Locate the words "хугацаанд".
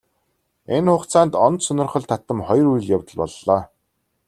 0.93-1.33